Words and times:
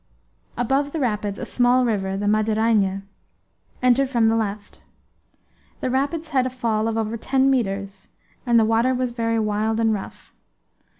Above 0.57 0.93
the 0.93 0.99
rapids 0.99 1.37
a 1.37 1.45
small 1.45 1.85
river, 1.85 2.17
the 2.17 2.25
Madeirainha, 2.25 3.03
entered 3.83 4.09
from 4.09 4.29
the 4.29 4.35
left. 4.35 4.81
The 5.79 5.91
rapids 5.91 6.29
had 6.29 6.47
a 6.47 6.49
fall 6.49 6.87
of 6.87 6.97
over 6.97 7.17
ten 7.17 7.51
metres, 7.51 8.09
and 8.43 8.59
the 8.59 8.65
water 8.65 8.95
was 8.95 9.11
very 9.11 9.37
wild 9.37 9.79
and 9.79 9.93
rough. 9.93 10.33